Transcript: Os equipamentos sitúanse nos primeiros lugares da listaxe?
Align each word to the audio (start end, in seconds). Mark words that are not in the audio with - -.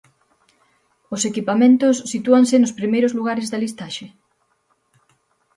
Os 1.15 1.21
equipamentos 1.29 1.95
sitúanse 2.11 2.55
nos 2.59 2.75
primeiros 2.79 3.15
lugares 3.19 3.47
da 3.51 3.61
listaxe? 3.63 4.07